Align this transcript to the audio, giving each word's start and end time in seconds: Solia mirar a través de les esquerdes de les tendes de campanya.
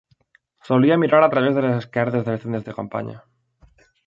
Solia 0.69 0.97
mirar 1.03 1.19
a 1.25 1.29
través 1.35 1.53
de 1.59 1.63
les 1.67 1.77
esquerdes 1.83 2.25
de 2.31 2.35
les 2.35 2.43
tendes 2.47 2.67
de 2.71 2.77
campanya. 2.79 3.15